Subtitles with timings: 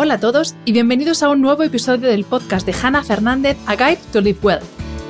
[0.00, 3.74] Hola a todos y bienvenidos a un nuevo episodio del podcast de Hannah Fernández, A
[3.74, 4.60] Guide to Live Well,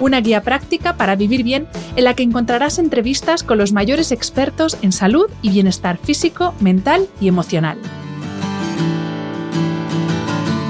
[0.00, 4.78] una guía práctica para vivir bien en la que encontrarás entrevistas con los mayores expertos
[4.80, 7.76] en salud y bienestar físico, mental y emocional.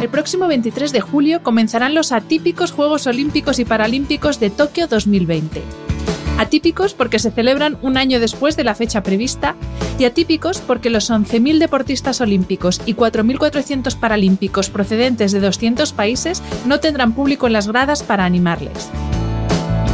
[0.03, 5.88] El próximo 23 de julio comenzarán los atípicos Juegos Olímpicos y Paralímpicos de Tokio 2020
[6.38, 9.56] Atípicos porque se celebran un año después de la fecha prevista
[9.98, 16.79] y atípicos porque los 11.000 deportistas olímpicos y 4.400 paralímpicos procedentes de 200 países no
[16.79, 18.88] tendrán público en las gradas para animarles.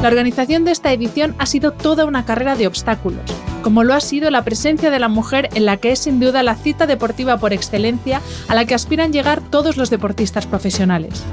[0.03, 3.25] La organización de esta edición ha sido toda una carrera de obstáculos,
[3.63, 6.43] como lo ha sido la presencia de la mujer en la que es sin duda
[6.43, 11.25] la cita deportiva por excelencia a la que aspiran llegar todos los deportistas profesionales.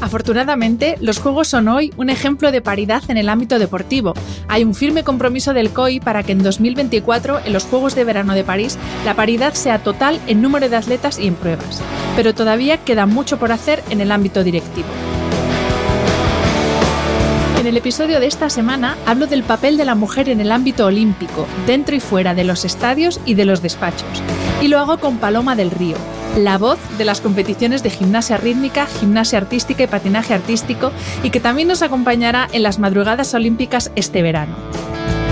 [0.00, 4.14] Afortunadamente, los Juegos son hoy un ejemplo de paridad en el ámbito deportivo.
[4.48, 8.34] Hay un firme compromiso del COI para que en 2024, en los Juegos de Verano
[8.34, 11.82] de París, la paridad sea total en número de atletas y en pruebas.
[12.16, 14.88] Pero todavía queda mucho por hacer en el ámbito directivo.
[17.60, 20.86] En el episodio de esta semana hablo del papel de la mujer en el ámbito
[20.86, 24.22] olímpico, dentro y fuera de los estadios y de los despachos.
[24.62, 25.96] Y lo hago con Paloma del Río,
[26.36, 31.40] la voz de las competiciones de gimnasia rítmica, gimnasia artística y patinaje artístico, y que
[31.40, 34.54] también nos acompañará en las madrugadas olímpicas este verano.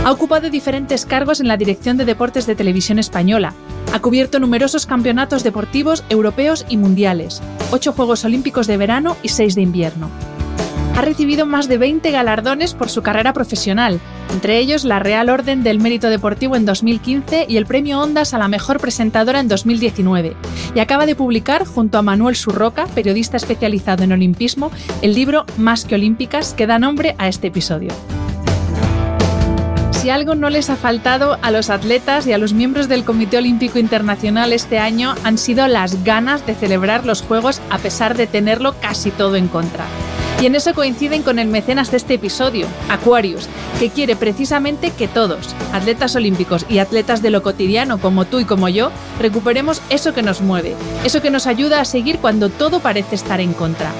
[0.04, 3.54] Ha ocupado diferentes cargos en la Dirección de Deportes de Televisión Española.
[3.92, 9.54] Ha cubierto numerosos campeonatos deportivos europeos y mundiales, ocho Juegos Olímpicos de verano y seis
[9.54, 10.08] de invierno
[10.98, 14.00] ha recibido más de 20 galardones por su carrera profesional,
[14.32, 18.38] entre ellos la Real Orden del Mérito Deportivo en 2015 y el Premio Ondas a
[18.38, 20.34] la Mejor Presentadora en 2019,
[20.74, 25.84] y acaba de publicar, junto a Manuel Surroca, periodista especializado en olimpismo, el libro Más
[25.84, 27.92] que Olímpicas, que da nombre a este episodio.
[29.92, 33.38] Si algo no les ha faltado a los atletas y a los miembros del Comité
[33.38, 38.26] Olímpico Internacional este año han sido las ganas de celebrar los Juegos a pesar de
[38.26, 39.84] tenerlo casi todo en contra.
[40.40, 43.48] Y en eso coinciden con el mecenas de este episodio, Aquarius,
[43.80, 48.44] que quiere precisamente que todos, atletas olímpicos y atletas de lo cotidiano como tú y
[48.44, 52.78] como yo, recuperemos eso que nos mueve, eso que nos ayuda a seguir cuando todo
[52.78, 53.90] parece estar en contra.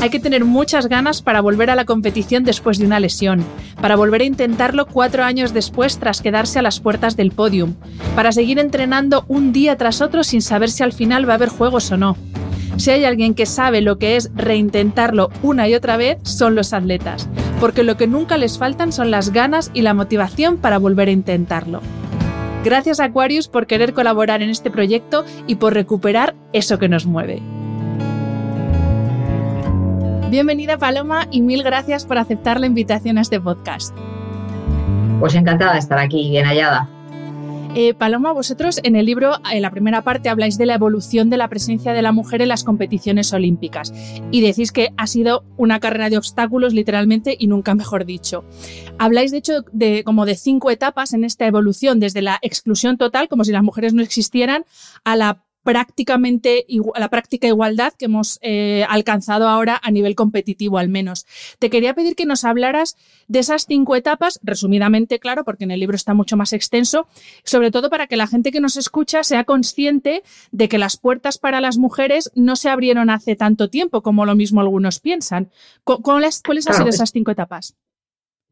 [0.00, 3.44] Hay que tener muchas ganas para volver a la competición después de una lesión,
[3.82, 7.74] para volver a intentarlo cuatro años después tras quedarse a las puertas del podium,
[8.14, 11.48] para seguir entrenando un día tras otro sin saber si al final va a haber
[11.48, 12.16] juegos o no,
[12.76, 16.72] si hay alguien que sabe lo que es reintentarlo una y otra vez, son los
[16.72, 17.28] atletas,
[17.60, 21.12] porque lo que nunca les faltan son las ganas y la motivación para volver a
[21.12, 21.80] intentarlo.
[22.64, 27.40] Gracias Aquarius por querer colaborar en este proyecto y por recuperar eso que nos mueve.
[30.30, 33.96] Bienvenida Paloma y mil gracias por aceptar la invitación a este podcast.
[35.20, 36.88] Pues encantada de estar aquí, bien hallada.
[37.78, 41.36] Eh, Paloma, vosotros en el libro, en la primera parte, habláis de la evolución de
[41.36, 43.92] la presencia de la mujer en las competiciones olímpicas
[44.30, 48.46] y decís que ha sido una carrera de obstáculos, literalmente, y nunca mejor dicho.
[48.98, 53.28] Habláis, de hecho, de como de cinco etapas en esta evolución, desde la exclusión total,
[53.28, 54.64] como si las mujeres no existieran,
[55.04, 60.88] a la prácticamente la práctica igualdad que hemos eh, alcanzado ahora a nivel competitivo al
[60.88, 61.26] menos.
[61.58, 62.96] Te quería pedir que nos hablaras
[63.26, 67.08] de esas cinco etapas, resumidamente, claro, porque en el libro está mucho más extenso,
[67.42, 70.22] sobre todo para que la gente que nos escucha sea consciente
[70.52, 74.36] de que las puertas para las mujeres no se abrieron hace tanto tiempo como lo
[74.36, 75.50] mismo algunos piensan.
[75.82, 77.74] ¿Cuáles, cuáles han sido esas cinco etapas?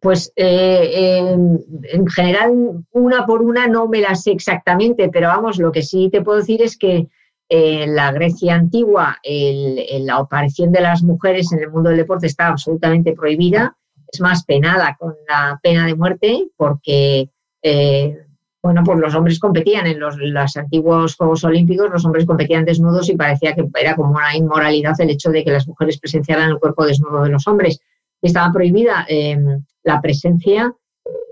[0.04, 5.72] Pues eh, en general una por una no me las sé exactamente, pero vamos, lo
[5.72, 7.08] que sí te puedo decir es que
[7.48, 12.50] en la Grecia antigua la aparición de las mujeres en el mundo del deporte estaba
[12.50, 13.78] absolutamente prohibida,
[14.12, 17.30] es más penada con la pena de muerte porque
[17.62, 18.18] eh,
[18.62, 23.08] bueno, pues los hombres competían en los, los, antiguos Juegos Olímpicos, los hombres competían desnudos
[23.08, 26.58] y parecía que era como una inmoralidad el hecho de que las mujeres presenciaran el
[26.58, 27.80] cuerpo desnudo de los hombres.
[28.20, 30.74] Estaba prohibida em, la presencia,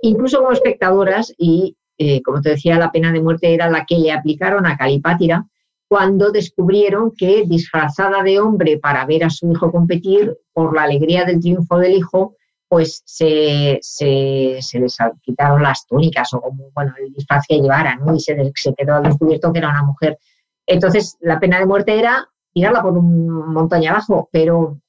[0.03, 3.99] incluso como espectadoras, y eh, como te decía, la pena de muerte era la que
[3.99, 5.47] le aplicaron a Calipátira
[5.89, 11.25] cuando descubrieron que disfrazada de hombre para ver a su hijo competir, por la alegría
[11.25, 17.45] del triunfo del hijo, pues se, les quitaron las túnicas o como, bueno, el disfraz
[17.47, 17.99] que llevara.
[18.15, 20.19] Y se, se quedó al descubierto que era una mujer.
[20.67, 24.81] Entonces, la pena de muerte era tirarla por un montaña abajo, pero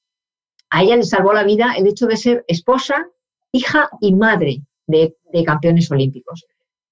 [0.69, 3.09] a ella le salvó la vida el hecho de ser esposa,
[3.53, 5.15] hija y madre de,
[5.45, 6.45] campeones olímpicos.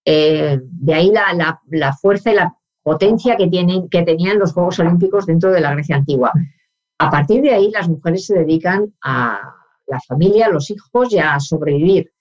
[0.05, 5.25] Eh, de ahí la, fuerza y la potencia que, tienen, que tenían los Juegos Olímpicos
[5.25, 6.31] dentro de la Grecia antigua.
[6.97, 9.55] A partir de ahí, las mujeres se dedican a
[9.87, 12.11] la familia, a los hijos y a sobrevivir.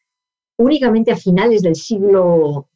[0.56, 2.68] Únicamente a finales del siglo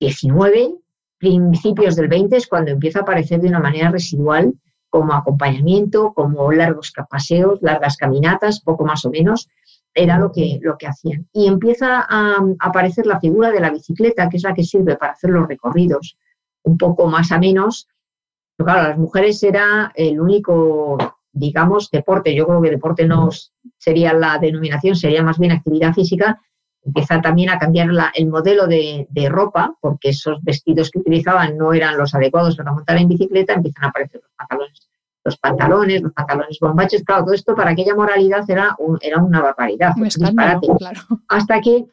[0.00, 0.74] XIX,
[1.18, 4.54] principios del XX, es cuando empieza a aparecer de una manera residual
[4.96, 9.46] como acompañamiento, como largos paseos, largas caminatas, poco más o menos,
[9.92, 11.28] era lo que, lo que hacían.
[11.34, 15.12] Y empieza a, aparecer la figura de la bicicleta, que es la que sirve para
[15.12, 16.16] hacer los recorridos
[16.62, 17.88] un poco más a menos.
[18.56, 20.96] Pero claro, las mujeres era el único,
[21.30, 22.34] digamos, deporte.
[22.34, 23.28] Yo creo que deporte no
[23.76, 26.40] sería la denominación, sería más bien actividad física.
[26.86, 31.72] Empieza también a cambiar el modelo de, de, ropa, porque esos vestidos que utilizaban no
[31.72, 34.88] eran los adecuados para montar en bicicleta, empiezan a aparecer los pantalones
[35.26, 39.92] los pantalones, los pantalones bombaches, claro, todo esto para aquella moralidad era, era una barbaridad,
[39.96, 40.68] un disparate.
[41.28, 41.84] Hasta que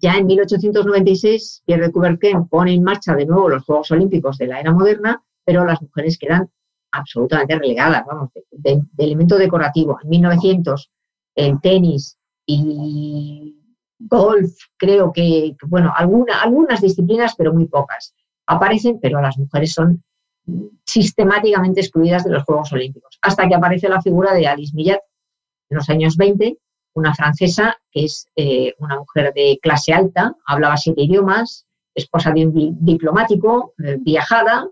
[0.00, 4.48] ya en 1896 Pierre de Coubertin pone en marcha de nuevo los Juegos Olímpicos de
[4.48, 6.50] la era moderna, pero las mujeres quedan
[6.90, 9.98] absolutamente relegadas, vamos, de, elemento decorativo.
[10.02, 10.90] En 1900
[11.36, 13.60] el tenis y
[14.08, 18.14] golf, creo que, bueno, algunas disciplinas, pero muy pocas
[18.46, 20.02] aparecen, pero las mujeres son
[20.84, 25.00] sistemáticamente excluidas de los Juegos Olímpicos, hasta que aparece la figura de Alice Millat
[25.70, 26.58] en los años 20,
[26.94, 32.46] una francesa que es eh, una mujer de clase alta, hablaba siete idiomas, esposa de
[32.46, 34.68] un diplomático, eh, viajada,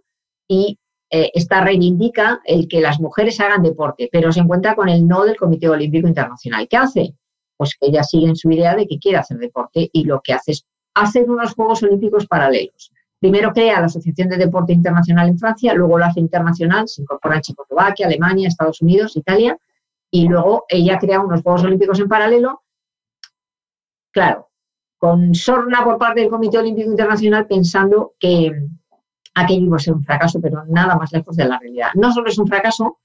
[0.46, 0.78] y
[1.11, 5.25] eh, esta reivindica el que las mujeres hagan deporte, pero se encuentra con el no
[5.25, 6.69] del Comité Olímpico Internacional.
[6.69, 7.14] ¿Qué hace?
[7.56, 10.32] Pues que ella sigue en su idea de que quiere hacer deporte y lo que
[10.32, 12.93] hace es hacer unos Juegos Olímpicos paralelos.
[13.19, 17.37] Primero crea la Asociación de Deporte Internacional en Francia, luego la hace internacional, se incorpora
[17.37, 19.56] en Checoslovaquia, Alemania, Estados Unidos, Italia,
[20.10, 22.62] y luego ella crea unos Juegos Olímpicos en paralelo.
[24.10, 24.50] Claro,
[24.99, 28.52] con sorna por parte del Comité Olímpico Internacional pensando que
[29.34, 31.90] aquello iba a ser un fracaso, pero nada más lejos de la realidad.
[31.94, 32.99] No solo es un fracaso,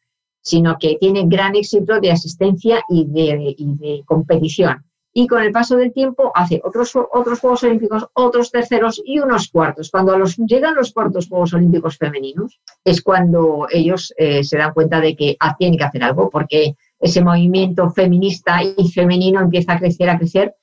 [0.47, 4.83] sino que tiene gran éxito de asistencia y de, y competición
[5.19, 9.47] y con el paso del tiempo hace otros, otros Juegos Olímpicos, otros terceros y unos
[9.47, 9.89] cuartos.
[9.89, 10.15] Cuando
[10.45, 15.35] llegan los cuartos Juegos Olímpicos femeninos es cuando ellos eh, se dan cuenta de que
[15.39, 20.19] ah, tienen que hacer algo porque ese movimiento feminista y femenino empieza a crecer, a
[20.19, 20.53] crecer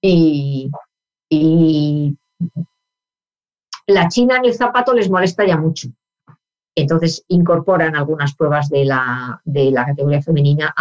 [0.00, 0.70] y,
[3.88, 5.88] la China en el zapato les molesta ya mucho.
[6.74, 10.74] Entonces incorporan algunas pruebas de la, de la categoría femenina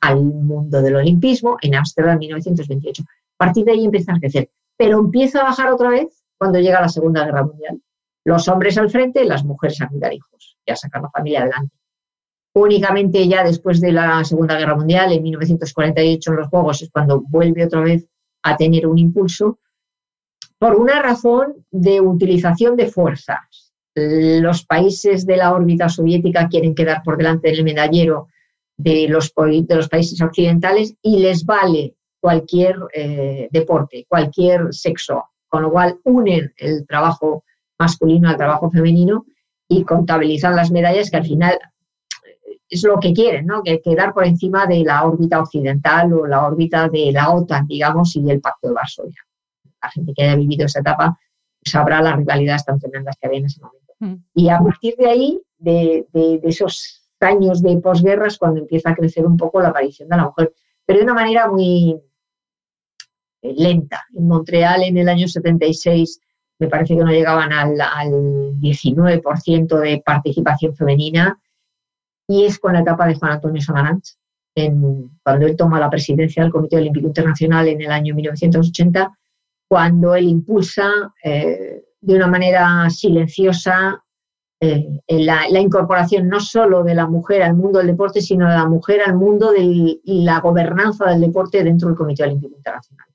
[0.00, 3.02] al mundo del olimpismo en Ámsterdam en 1928.
[3.02, 6.80] A partir de ahí empieza a crecer, pero empieza a bajar otra vez cuando llega
[6.80, 7.80] la Segunda Guerra Mundial.
[8.24, 11.76] Los hombres al frente, las mujeres a cuidar hijos y a sacar la familia adelante.
[12.54, 17.20] Únicamente ya después de la Segunda Guerra Mundial, en 1948 en los Juegos, es cuando
[17.20, 18.08] vuelve otra vez
[18.42, 19.58] a tener un impulso
[20.58, 23.65] por una razón de utilización de fuerzas.
[23.98, 28.28] Los países de la órbita soviética quieren quedar por delante del medallero
[28.76, 35.62] de los, de los países occidentales y les vale cualquier eh, deporte, cualquier sexo, con
[35.62, 37.44] lo cual unen el trabajo
[37.78, 39.24] masculino al trabajo femenino
[39.68, 43.62] y contabilizan las medallas que al final eh, es lo que quieren, ¿no?
[43.62, 48.14] Que quedar por encima de la órbita occidental o la órbita de la OTAN, digamos,
[48.16, 49.26] y el Pacto de Varsovia.
[49.82, 51.18] La gente que haya vivido esa etapa
[51.64, 53.85] sabrá las rivalidades tan tremendas que había en ese momento.
[54.00, 54.14] Mm.
[54.34, 59.24] Y a partir de ahí, de, de, esos años de posguerras cuando empieza a crecer
[59.26, 60.52] un poco la aparición de la mujer,
[60.84, 61.98] pero de una manera muy
[63.42, 64.04] eh, lenta.
[64.14, 66.20] En Montreal en el año 76
[66.58, 67.76] me parece que no llegaban al,
[68.60, 71.38] 19% de participación femenina
[72.26, 74.16] y es con la etapa de Juan Antonio Samaranch,
[75.22, 79.16] cuando él toma la presidencia del Comité Olímpico Internacional en el año 1980,
[79.68, 80.90] cuando él impulsa
[81.22, 84.02] eh, de una manera silenciosa
[84.60, 88.66] eh, la, incorporación no solo de la mujer al mundo del deporte, sino de la
[88.66, 93.06] mujer al mundo de la gobernanza del deporte dentro del Comité Olímpico Internacional.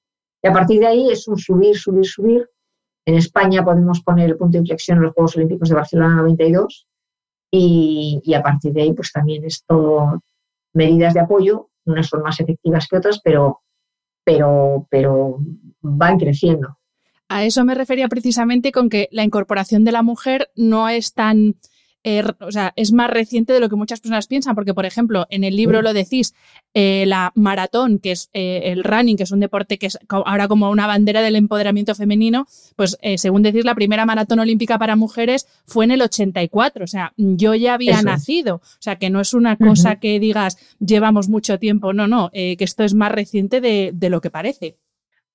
[0.43, 2.49] Y a partir de ahí es un subir, subir, subir.
[3.05, 6.87] En España podemos poner el punto de inflexión en los Juegos Olímpicos de Barcelona 92
[7.49, 10.21] y, y a partir de ahí pues también es todo
[10.73, 13.61] medidas de apoyo, unas son más efectivas que otras, pero,
[14.23, 15.37] pero, pero
[15.81, 16.77] van creciendo.
[17.33, 21.55] A eso me refería precisamente con que la incorporación de la mujer no es tan
[22.03, 25.27] eh, o sea, es más reciente de lo que muchas personas piensan, porque, por ejemplo,
[25.29, 26.33] en el libro lo decís,
[26.73, 30.49] eh, la maratón, que es eh, el running, que es un deporte que es ahora
[30.49, 35.47] como una bandera del empoderamiento femenino, pues según decís, la primera maratón olímpica para mujeres
[35.65, 39.33] fue en el 84, o sea, yo ya había nacido, o sea, que no es
[39.33, 43.91] una cosa que digas, llevamos mucho tiempo, no, no, que esto es más reciente de,
[43.93, 44.77] de lo que parece.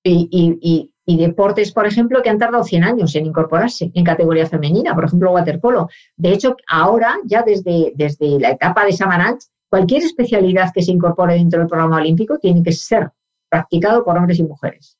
[0.03, 4.45] Y, y, y deportes, por ejemplo, que han tardado 100 años en incorporarse en categoría
[4.45, 5.87] femenina, por ejemplo, waterpolo.
[6.17, 11.35] De hecho, ahora, ya desde, desde la etapa de Samanach, cualquier especialidad que se incorpore
[11.35, 13.11] dentro del programa olímpico tiene que ser
[13.49, 14.97] practicado por hombres y mujeres.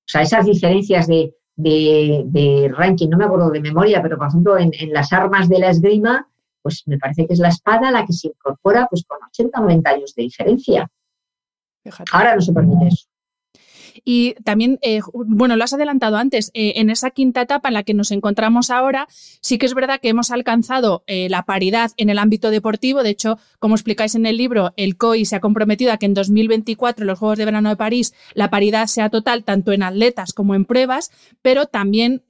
[0.00, 4.72] O sea, esas diferencias de, ranking, no me acuerdo de memoria, pero por ejemplo, en,
[4.92, 6.26] las armas de la esgrima,
[6.62, 9.62] pues me parece que es la espada la que se incorpora pues con 80 o
[9.62, 10.90] 90 años de diferencia.
[12.12, 13.06] Ahora no se permite eso.
[14.04, 17.82] Y también, eh, bueno, lo has adelantado antes, eh, en esa quinta etapa en la
[17.82, 19.06] que nos encontramos ahora,
[19.40, 23.02] sí que es verdad que hemos alcanzado eh, la paridad en el ámbito deportivo.
[23.02, 26.14] De hecho, como explicáis en el libro, el COI se ha comprometido a que en
[26.14, 30.32] 2024, en los Juegos de Verano de París, la paridad sea total tanto en atletas
[30.32, 31.10] como en pruebas,
[31.42, 32.22] pero también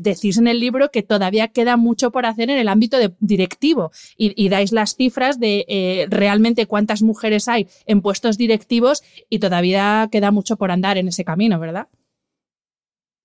[0.00, 4.32] decís en el libro que todavía queda mucho por hacer en el ámbito directivo y,
[4.42, 10.30] y, dais las cifras de realmente cuántas mujeres hay en puestos directivos y todavía queda
[10.30, 11.88] mucho por andar en ese camino, ¿verdad?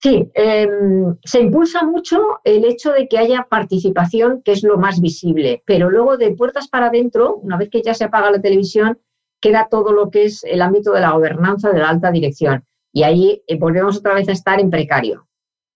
[0.02, 5.02] Sí, em, se impulsa mucho el hecho de que haya participación, que es lo más
[5.02, 8.98] visible, pero luego de puertas para adentro, una vez que ya se apaga la televisión,
[9.42, 12.64] queda todo lo que es el ámbito de la gobernanza, de la alta dirección.
[12.94, 15.28] Y ahí eh, volvemos otra vez a estar en precario.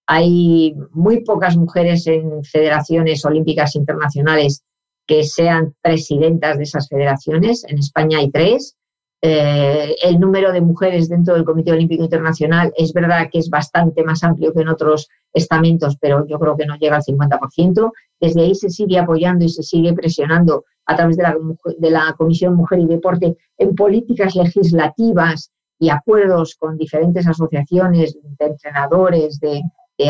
[0.07, 4.63] Hay muy pocas mujeres en federaciones olímpicas internacionales
[5.05, 7.65] que sean presidentas de esas federaciones.
[7.65, 8.77] En España hay tres.
[9.25, 14.03] Eh, el número de mujeres dentro del Comité Olímpico Internacional es verdad que es bastante
[14.03, 17.91] más amplio que en otros estamentos, pero yo creo que no llega al 50%.
[18.19, 21.37] Desde ahí se sigue apoyando y se sigue presionando a través de la,
[21.77, 28.45] de la Comisión Mujer y Deporte en políticas legislativas y acuerdos con diferentes asociaciones de
[28.45, 29.61] entrenadores, de,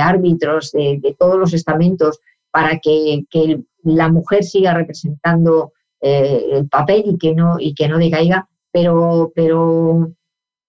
[0.02, 3.26] árbitros, de, todos los estamentos, para que,
[3.84, 9.32] la mujer siga representando eh, el papel y que no, y que no decaiga pero,
[9.36, 10.12] pero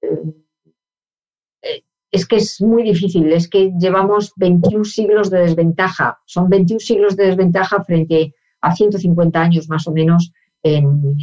[0.02, 6.78] eh, es que es muy difícil, es que llevamos 21 siglos de desventaja, son 21
[6.80, 10.32] siglos de desventaja frente a 150 años más o menos
[10.62, 11.16] en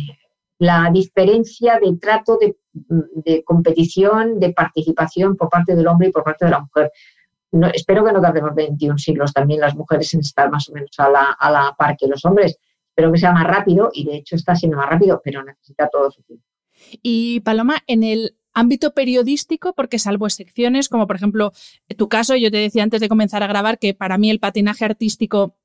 [0.57, 6.45] la diferencia de trato de, competición, de participación por parte del hombre y por parte
[6.45, 6.91] de la mujer.
[7.73, 11.09] espero que no tardemos 21 siglos también las mujeres en estar más o menos a
[11.09, 12.57] la, a la par que los hombres.
[12.89, 16.09] Espero que sea más rápido y de hecho está siendo más rápido, pero necesita todo
[16.11, 16.50] su tiempo.
[17.01, 21.53] Y Paloma, en el ámbito periodístico, porque salvo excepciones, como por ejemplo
[21.97, 24.85] tu caso, yo te decía antes de comenzar a grabar que para mí el patinaje
[24.85, 25.55] artístico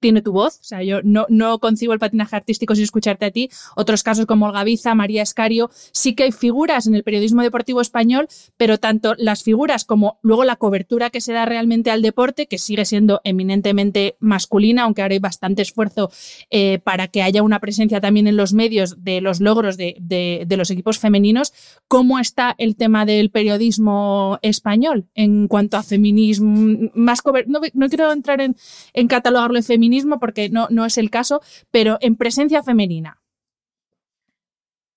[0.00, 0.60] tiene tu voz.
[0.60, 3.50] O sea, yo no, no concibo el patinaje artístico sin escucharte a ti.
[3.74, 7.80] Otros casos como Olga Biza, María Escario, sí que hay figuras en el periodismo deportivo
[7.80, 12.46] español, pero tanto las figuras como luego la cobertura que se da realmente al deporte,
[12.46, 16.10] que sigue siendo eminentemente masculina, aunque ahora hay bastante esfuerzo
[16.50, 20.56] eh, para que haya una presencia también en los medios de los logros de, de,
[20.56, 21.52] los equipos femeninos.
[21.88, 26.90] ¿Cómo está el tema del periodismo español en cuanto a feminismo?
[26.94, 28.56] Más no, no quiero entrar en,
[28.94, 33.20] en catalogarlo de feminismo porque no, no es el caso, pero en presencia femenina.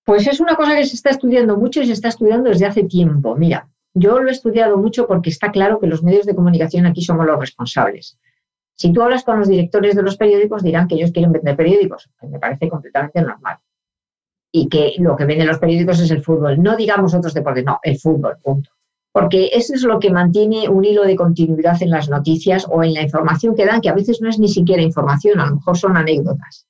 [0.06, 2.84] Pues es una cosa que se está estudiando mucho y se está estudiando desde hace
[2.84, 3.36] tiempo.
[3.36, 7.02] Mira, yo lo he estudiado mucho porque está claro que los medios de comunicación aquí
[7.02, 8.18] somos los responsables.
[8.76, 12.10] Si tú hablas con los directores de los periódicos, dirán que ellos quieren vender periódicos.
[12.24, 13.58] Me parece completamente normal.
[14.52, 16.62] Y que lo que venden los periódicos es el fútbol.
[16.62, 18.72] No digamos otros deportes, no, el fútbol, punto
[19.12, 22.94] porque eso es lo que mantiene un hilo de continuidad en las noticias o en
[22.94, 25.78] la información que dan, que a veces no es ni siquiera información, a lo mejor
[25.78, 26.68] son anécdotas.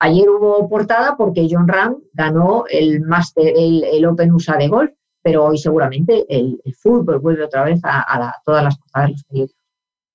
[0.00, 4.92] Ayer hubo portada porque John Ram ganó el, Master, el, Open USA de golf,
[5.22, 9.56] pero hoy seguramente el, fútbol vuelve otra vez a, todas las portadas de los periódicos.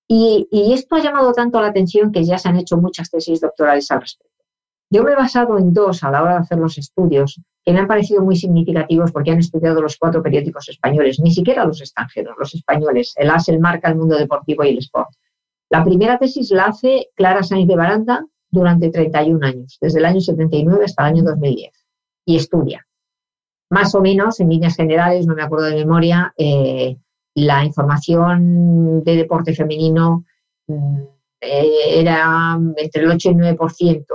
[0.08, 3.42] Y, y esto ha llamado tanto la atención que ya se han hecho muchas tesis
[3.42, 4.44] doctorales al respecto.
[4.90, 7.80] Yo me he basado en dos a la hora de hacer los estudios que me
[7.80, 12.36] han parecido muy significativos porque han estudiado los cuatro periódicos españoles, ni siquiera los extranjeros,
[12.38, 15.10] los españoles, el AS, el Marca, el Mundo Deportivo y el Sport.
[15.70, 20.20] La primera tesis la hace Clara Sainz de Baranda durante 31 años, desde el año
[20.20, 21.72] 79 hasta el año 2010,
[22.26, 22.86] y estudia.
[23.70, 26.98] Más o menos, en líneas generales, no me acuerdo de memoria, eh,
[27.36, 30.26] la información de deporte femenino
[30.68, 30.98] mm,
[31.40, 34.06] era entre el 8 y el 9%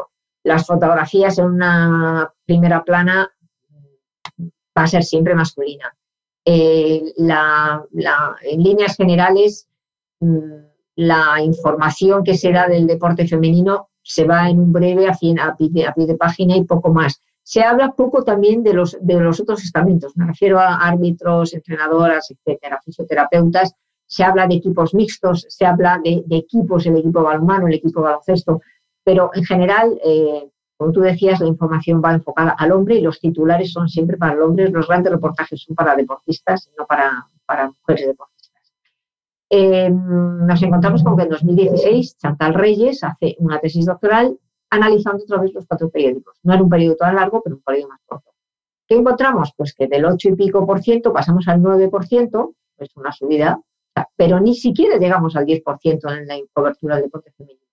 [0.49, 3.31] las fotografías en una primera plana
[4.79, 5.95] va a ser siempre masculina.
[6.45, 9.69] Eh, en líneas generales,
[10.21, 15.13] mm, la información que se da del deporte femenino se va en un breve a,
[15.13, 17.21] a pie de página y poco más.
[17.43, 22.31] Se habla poco también de los, de los otros estamentos, me refiero a árbitros, entrenadoras,
[22.31, 23.75] etcétera, fisioterapeutas,
[24.07, 28.61] se habla de equipos mixtos, se habla de, equipos, el equipo balonmano, el equipo baloncesto,
[29.05, 33.21] pero en general, eh, como tú decías, la información va enfocada al hombre y los
[33.21, 37.67] titulares son siempre para el hombre, los grandes reportajes son para deportistas, no para, para
[37.67, 38.73] mujeres deportistas.
[39.51, 44.39] Eh, nos encontramos con que en 2016 Chantal Reyes hace una tesis doctoral
[44.71, 46.39] analizando otra vez los cuatro periódicos.
[46.43, 48.31] No era un periodo tan largo, pero un periodo más corto.
[48.87, 49.53] ¿Qué encontramos?
[49.57, 53.13] Pues que del 8 y pico por ciento pasamos al 9 por ciento, pues una
[53.13, 53.61] subida
[54.17, 57.67] pero ni siquiera llegamos al 10% en la cobertura del deporte femenino.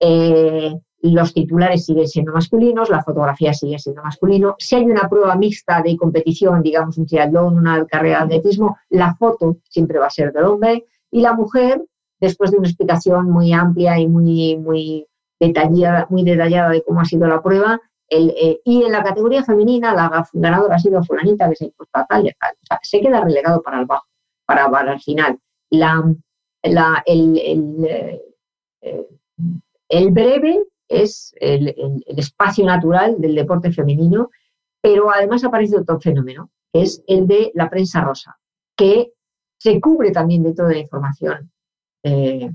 [0.00, 4.56] Eh, los titulares siguen siendo masculinos, la fotografía sigue siendo masculino.
[4.58, 9.14] Si hay una prueba mixta de competición, digamos un triatlón, una carrera de atletismo, la
[9.14, 11.82] foto siempre va a ser del hombre y la mujer,
[12.20, 15.06] después de una explicación muy amplia y muy, muy,
[15.40, 17.80] detallada, muy detallada de cómo ha sido la prueba,
[18.12, 21.98] eh, y en la categoría femenina la ganadora ha sido fulanita que se ha impuesto
[21.98, 22.78] a tal y tal.
[22.82, 24.06] Se queda relegado para el bajo
[24.44, 25.38] para, para al final.
[25.70, 26.76] El,
[27.06, 27.84] el,
[28.82, 29.06] eh,
[29.88, 31.74] el, breve es el,
[32.06, 34.30] espacio natural del deporte femenino,
[34.82, 38.38] pero además aparece otro fenómeno, que es el de la prensa rosa,
[38.76, 39.12] que
[39.58, 41.50] se cubre también de toda la información
[42.02, 42.50] eh,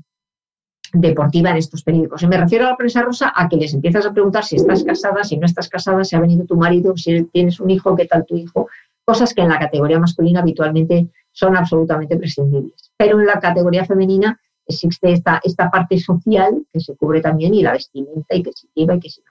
[0.91, 2.23] deportiva en estos periódicos.
[2.23, 4.83] Y me refiero a la prensa rosa a que les empiezas a preguntar si estás
[4.83, 8.05] casada, si no estás casada, si ha venido tu marido, si tienes un hijo, qué
[8.05, 8.67] tal tu hijo,
[9.05, 12.91] cosas que en la categoría masculina habitualmente son absolutamente prescindibles.
[12.97, 17.63] Pero en la categoría femenina existe esta, esta parte social que se cubre también y
[17.63, 19.21] la vestimenta y que se lleva y que se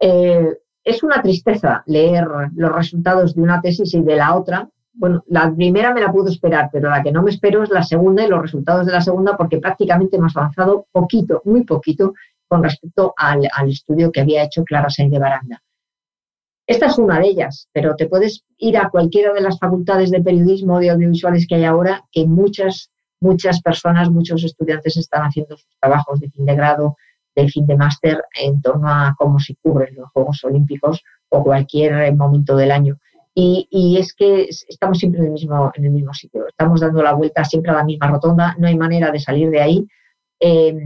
[0.00, 2.26] eh, es una tristeza leer
[2.56, 4.68] los resultados de una tesis y de la otra.
[4.94, 7.84] Bueno, la primera me la puedo esperar, pero la que no me espero es la
[7.84, 12.14] segunda y los resultados de la segunda porque prácticamente hemos avanzado poquito, muy poquito,
[12.48, 15.62] con respecto al, estudio que había hecho Clara Sainz de Baranda.
[16.66, 20.20] Esta es una de ellas, pero te puedes ir a cualquiera de las facultades de
[20.20, 22.90] periodismo, de audiovisuales que hay ahora, que muchas,
[23.22, 26.96] muchas personas, muchos estudiantes están haciendo sus trabajos de fin de grado,
[27.34, 32.14] de fin de máster en torno a cómo se cubren los Juegos Olímpicos o cualquier
[32.14, 32.98] momento del año.
[33.34, 37.14] Y, es que estamos siempre en el, mismo, en el mismo sitio, estamos dando la
[37.14, 39.86] vuelta siempre a la misma rotonda, no hay manera de salir de ahí.
[40.38, 40.76] Eh,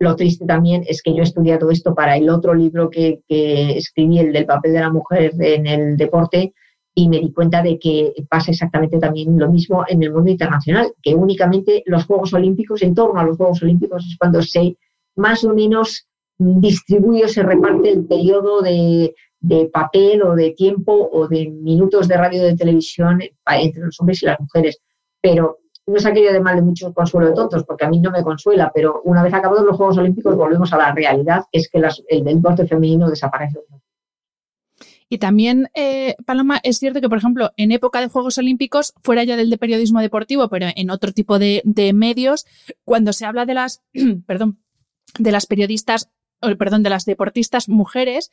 [0.00, 4.18] lo triste también es que yo he estudiado esto para el otro libro que, escribí,
[4.18, 6.54] el del papel de la mujer en el deporte,
[6.94, 10.92] y me di cuenta de que pasa exactamente también lo mismo en el mundo internacional,
[11.02, 14.76] que únicamente los Juegos Olímpicos, en torno a los Juegos Olímpicos, es cuando se
[15.16, 16.06] más o menos
[16.38, 22.08] distribuye o se reparte el periodo de, de papel o de tiempo o de minutos
[22.08, 24.80] de radio de televisión entre los hombres y las mujeres.
[25.20, 28.10] Pero no es aquello de mal de muchos consuelo de tontos, porque a mí no
[28.10, 31.82] me consuela, pero una vez acabados los Juegos Olímpicos volvemos a la realidad, es que
[32.08, 33.58] el deporte femenino desaparece.
[35.12, 39.22] Y también, eh, Paloma, es cierto que, por ejemplo, en época de Juegos Olímpicos, fuera
[39.24, 41.62] ya del de periodismo deportivo, pero en otro tipo de,
[41.94, 42.46] medios,
[42.86, 43.82] cuando se habla de las,
[44.26, 44.62] perdón,
[45.18, 46.08] de las periodistas,
[46.58, 48.32] perdón, de las deportistas mujeres,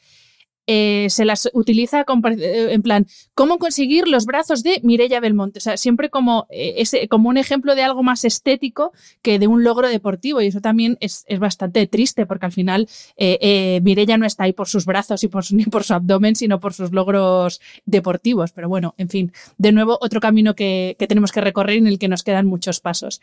[0.72, 2.06] eh, se las utiliza
[2.38, 5.58] eh, en plan, ¿cómo conseguir los brazos de Mirella Belmonte?
[5.58, 9.64] O sea, siempre como, eh, como un ejemplo de algo más estético que de un
[9.64, 10.42] logro deportivo.
[10.42, 14.86] Y eso también es, bastante triste porque al final Mirella no está ahí por sus
[14.86, 18.52] brazos y ni por su abdomen, sino por sus logros deportivos.
[18.52, 22.10] Pero bueno, en fin, de nuevo, otro camino que, tenemos que recorrer en el que
[22.10, 23.22] nos quedan muchos pasos.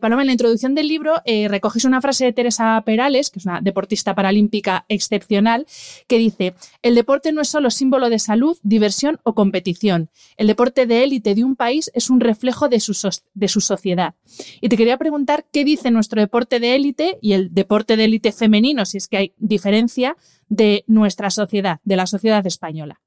[0.00, 3.60] Paloma, en la introducción del libro recoges una frase de Teresa Perales, que es una
[3.60, 5.66] deportista paralímpica excepcional,
[6.06, 10.10] que dice, el deporte no es solo símbolo de salud, diversión o competición.
[10.36, 12.92] El deporte de élite de un país es un reflejo de su,
[13.34, 14.14] de su sociedad.
[14.60, 18.32] Y te quería preguntar qué dice nuestro deporte de élite y el deporte de élite
[18.32, 20.16] femenino, si es que hay diferencia,
[20.48, 23.00] de nuestra sociedad, de la sociedad española.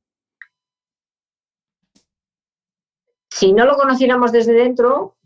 [3.29, 5.17] Si no lo conociéramos desde dentro,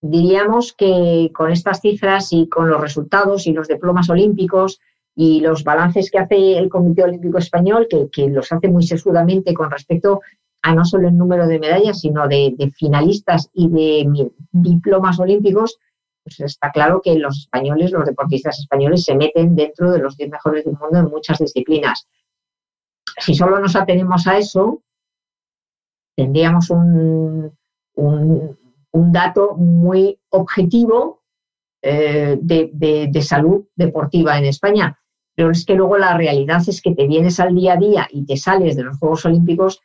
[0.00, 4.80] diríamos que con estas cifras y con los resultados y los diplomas olímpicos
[5.14, 9.70] y los balances que hace el Comité Olímpico Español, que, los hace muy sesudamente con
[9.70, 10.20] respecto
[10.62, 15.78] a no solo el número de medallas, sino de, finalistas y de diplomas olímpicos,
[16.22, 20.30] pues está claro que los españoles, los deportistas españoles, se meten dentro de los 10
[20.30, 22.08] mejores del mundo en muchas disciplinas.
[23.18, 24.82] Si solo nos atenemos a eso,
[26.16, 27.52] tendríamos un,
[27.94, 31.24] un dato muy objetivo
[31.82, 32.70] eh, de,
[33.10, 34.98] de, salud deportiva en España.
[35.34, 38.24] Pero es que luego la realidad es que te vienes al día a día y
[38.24, 39.80] te sales de los Juegos Olímpicos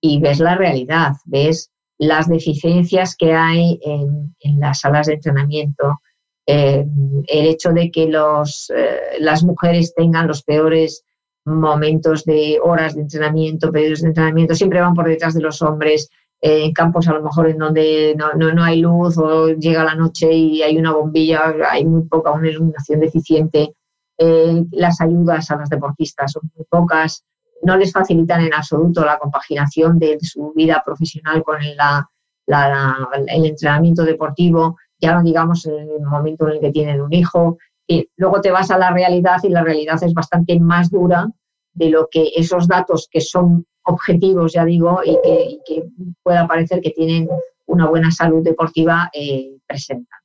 [0.00, 6.00] y ves la realidad, ves las deficiencias que hay en, las salas de entrenamiento,
[6.46, 6.84] eh,
[7.26, 11.04] el hecho de que los, eh, las mujeres tengan los peores
[11.46, 16.10] momentos de horas de entrenamiento, periodos de entrenamiento, siempre van por detrás de los hombres,
[16.40, 20.30] en campos a lo mejor en donde no, no, hay luz o llega la noche
[20.30, 23.74] y hay una bombilla, hay muy poca, una iluminación deficiente,
[24.16, 27.24] las ayudas a las deportistas son muy pocas,
[27.62, 34.76] no les facilitan en absoluto la compaginación de su vida profesional con el entrenamiento deportivo,
[35.00, 37.58] ya no digamos en el momento en el que tienen un hijo.
[37.86, 41.28] Y luego te vas a la realidad y la realidad es bastante más dura
[41.74, 45.18] de lo que esos datos que son objetivos, ya digo, y
[45.66, 45.84] que,
[46.22, 47.28] pueda parecer que tienen
[47.66, 50.23] una buena salud deportiva eh, presentan.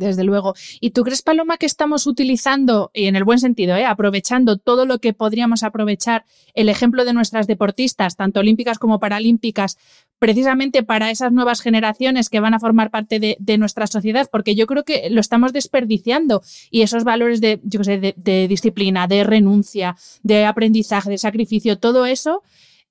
[0.00, 0.54] Desde luego.
[0.80, 3.84] ¿Y tú crees, Paloma, que estamos utilizando, y en el buen sentido, ¿eh?
[3.84, 9.76] aprovechando todo lo que podríamos aprovechar, el ejemplo de nuestras deportistas, tanto olímpicas como paralímpicas,
[10.18, 14.26] precisamente para esas nuevas generaciones que van a formar parte de, nuestra sociedad?
[14.32, 19.06] Porque yo creo que lo estamos desperdiciando y esos valores de, yo sé, de, disciplina,
[19.06, 22.42] de renuncia, de aprendizaje, de sacrificio, todo eso.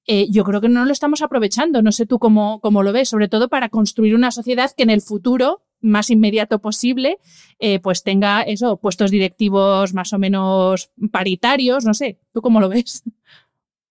[0.05, 1.81] Eh, yo creo que no lo estamos aprovechando.
[1.81, 4.91] No sé tú cómo, cómo lo ves, sobre todo para construir una sociedad que en
[4.91, 7.19] el futuro más inmediato posible,
[7.59, 12.69] eh, pues tenga eso, puestos directivos más o menos paritarios, no sé, ¿tú cómo lo
[12.69, 13.03] ves?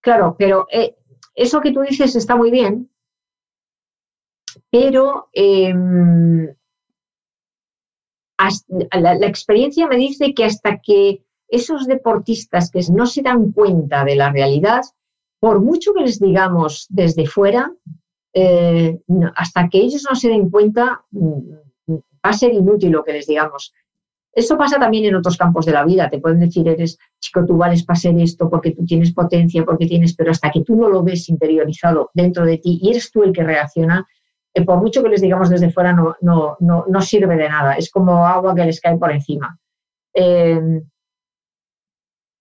[0.01, 0.95] Claro, pero eh,
[1.35, 2.91] eso que tú dices está muy bien,
[4.71, 6.55] pero em,
[8.93, 14.17] la, experiencia me dice que hasta que esos deportistas que no se dan cuenta de
[14.17, 14.83] la realidad,
[15.41, 17.73] por mucho que les digamos desde fuera,
[18.35, 19.01] eh,
[19.35, 21.05] hasta que ellos no se den cuenta,
[22.25, 23.73] va a ser inútil lo que les digamos.
[24.33, 26.09] Eso pasa también en otros campos de la vida.
[26.09, 29.87] Te pueden decir, eres chico, tú vales para ser esto porque tú tienes potencia, porque
[29.87, 33.25] tienes, pero hasta que tú no lo ves interiorizado dentro de ti y eres tú
[33.25, 34.07] el que reacciona,
[34.55, 37.75] eh, por mucho que les digamos desde fuera, no, no, no, no, sirve de nada.
[37.75, 39.59] Es como agua que les cae por encima.
[40.15, 40.83] Em,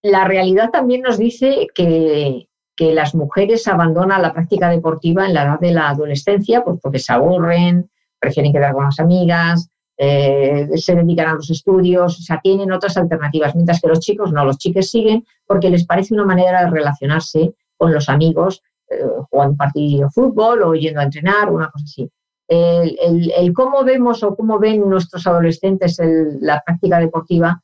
[0.04, 5.44] la realidad también nos dice que, que, las mujeres abandonan la práctica deportiva en la
[5.44, 10.96] edad de la adolescencia, pues porque se aburren, prefieren quedar con las amigas, eh, se
[10.96, 14.58] dedican a los estudios, o sea, tienen otras alternativas, mientras que los chicos no, los
[14.58, 19.58] chicos siguen porque les parece una manera de relacionarse con los amigos, eh, jugando un
[19.58, 22.10] partido de fútbol o yendo a entrenar, una cosa así.
[22.48, 26.00] El, cómo vemos o cómo ven nuestros adolescentes
[26.40, 27.62] la práctica deportiva,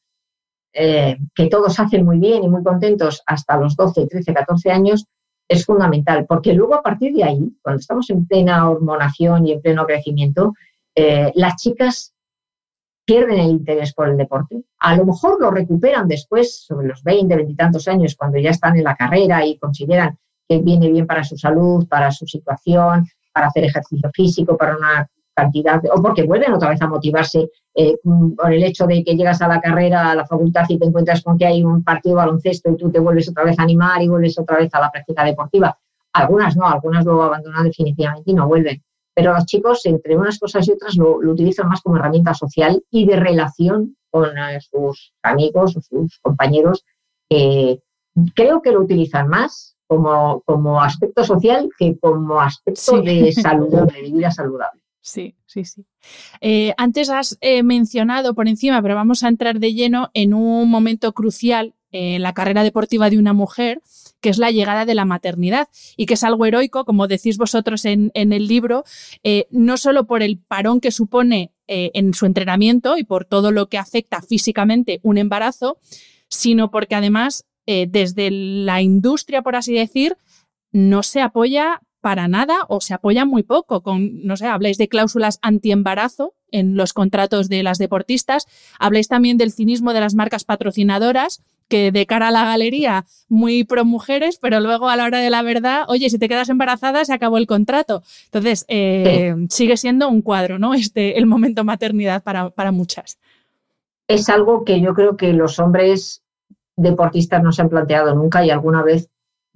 [0.73, 5.05] eh, que todos hacen muy bien y muy contentos hasta los 12, 13, 14 años,
[5.47, 9.62] es fundamental, porque luego a partir de ahí, cuando estamos en plena hormonación y en
[9.62, 10.53] pleno crecimiento,
[10.95, 12.13] eh, las chicas
[13.06, 14.63] pierden el interés por el deporte.
[14.79, 18.51] A lo mejor lo recuperan después, sobre los 20, 20 y tantos años, cuando ya
[18.51, 23.08] están en la carrera y consideran que viene bien para su salud, para su situación,
[23.34, 27.97] para hacer ejercicio físico, para una cantidad, o porque vuelven otra vez a motivarse eh,
[28.03, 31.23] por el hecho de que llegas a la carrera, a la facultad y te encuentras
[31.23, 34.01] con que hay un partido de baloncesto y tú te vuelves otra vez a animar
[34.01, 35.77] y vuelves otra vez a la práctica deportiva.
[36.13, 38.83] Algunas no, algunas lo abandonan definitivamente y no vuelven.
[39.15, 43.05] Pero los chicos, entre unas cosas y otras, lo, utilizan más como herramienta social y
[43.05, 46.85] de relación con eh, sus amigos o sus compañeros.
[48.35, 54.01] creo que lo utilizan más como, como aspecto social que como aspecto de salud, de
[54.03, 54.82] vida saludable.
[55.05, 55.85] Sí, sí, sí.
[56.39, 60.69] Eh, antes has eh, mencionado por encima, pero vamos a entrar de lleno en un
[60.69, 63.81] momento crucial en la carrera deportiva de una mujer,
[64.21, 67.83] que es la llegada de la maternidad y que es algo heroico, como decís vosotros
[67.83, 68.85] en, el libro,
[69.23, 73.67] eh, no solo por el parón que supone en su entrenamiento y por todo lo
[73.67, 75.77] que afecta físicamente un embarazo,
[76.29, 80.17] sino porque además desde la industria, por así decir,
[80.71, 83.81] no se apoya para nada o se apoyan muy poco.
[83.81, 88.45] Con, no sé, habláis de cláusulas antiembarazo en los contratos de las deportistas,
[88.77, 93.63] habláis también del cinismo de las marcas patrocinadoras, que de cara a la galería muy
[93.63, 97.05] pro mujeres, pero luego a la hora de la verdad, oye, si te quedas embarazada
[97.05, 98.03] se acabó el contrato.
[98.25, 100.73] Entonces, eh, sigue siendo un cuadro, ¿no?
[100.73, 103.17] Este, el momento maternidad para, para muchas.
[104.09, 106.21] Es algo que yo creo que los hombres
[106.75, 109.09] deportistas no se han planteado nunca y alguna vez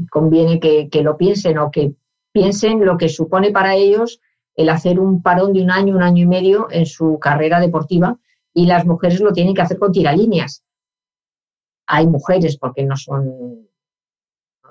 [0.09, 1.93] conviene que, que lo piensen o que
[2.31, 4.21] piensen lo que supone para ellos
[4.55, 8.17] el hacer un parón de un año, un año y medio en su carrera deportiva
[8.53, 10.63] y las mujeres lo tienen que hacer con tiralíneas.
[11.85, 13.69] Hay mujeres porque no son,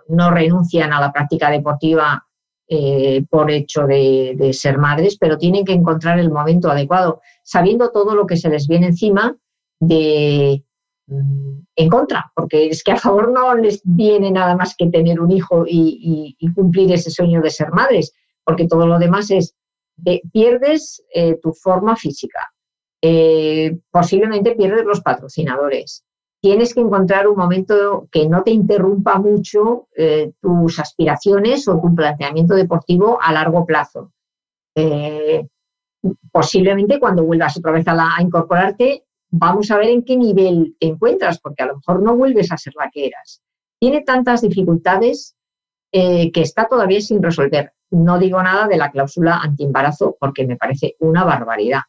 [0.08, 2.26] no renuncian a la práctica deportiva
[2.68, 7.92] eh, por hecho de, de, ser madres, pero tienen que encontrar el momento adecuado, sabiendo
[7.92, 9.36] todo lo que se les viene encima
[9.78, 10.65] de,
[11.08, 15.30] en contra, porque es que a favor no les viene nada más que tener un
[15.30, 18.12] hijo y, cumplir ese sueño de ser madres,
[18.44, 19.54] porque todo lo demás es,
[20.32, 22.52] pierdes eh, tu forma física,
[23.00, 26.04] eh, posiblemente pierdes los patrocinadores.
[26.40, 31.94] Tienes que encontrar un momento que no te interrumpa mucho eh, tus aspiraciones o tu
[31.94, 34.12] planteamiento deportivo a largo plazo.
[36.30, 39.05] Posiblemente cuando vuelvas otra vez a, incorporarte,
[39.38, 42.56] vamos a ver en qué nivel te encuentras, porque a lo mejor no vuelves a
[42.56, 43.42] ser la que eras.
[43.78, 45.34] Tiene tantas dificultades
[45.92, 47.72] que está todavía sin resolver.
[47.90, 51.82] No digo nada de la cláusula antiembarazo porque me parece una barbaridad.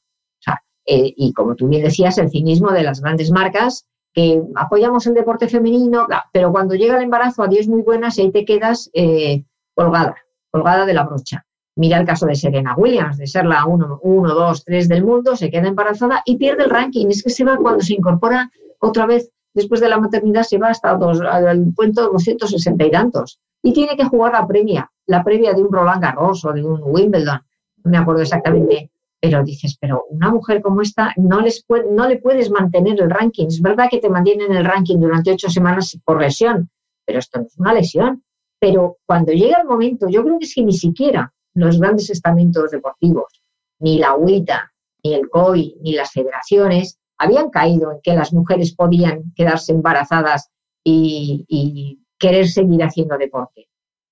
[0.88, 5.14] Eh, y como tú bien decías, el cinismo de las grandes marcas, que apoyamos el
[5.14, 9.44] deporte femenino, pero cuando llega el embarazo, adiós muy buenas y ahí te quedas eh,
[9.76, 10.16] colgada,
[10.50, 11.46] colgada de la brocha.
[11.78, 15.50] Mira el caso de Serena Williams, de ser la 1, 2, 3 del mundo, se
[15.50, 17.08] queda embarazada y pierde el ranking.
[17.10, 20.70] Es que se va cuando se incorpora otra vez después de la maternidad, se va
[20.70, 23.40] hasta dos, al puesto 260 y tantos.
[23.64, 26.82] Y tiene que jugar la previa, la previa de un Roland Garros o de un
[26.84, 27.42] Wimbledon.
[27.84, 32.08] No me acuerdo exactamente pero dices, pero una mujer como esta no, les puede, no
[32.08, 33.48] le puedes mantener el ranking.
[33.48, 36.70] Es verdad que te mantienen el ranking durante ocho semanas por lesión,
[37.06, 38.24] pero esto no es una lesión.
[38.60, 42.72] Pero cuando llega el momento, yo creo que es que ni siquiera los grandes estamentos
[42.72, 43.42] deportivos,
[43.80, 44.72] ni la UITA,
[45.04, 50.50] ni el COI, ni las federaciones, habían caído en que las mujeres podían quedarse embarazadas
[50.84, 53.70] y, querer seguir haciendo deporte.